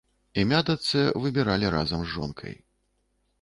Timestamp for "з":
2.07-2.11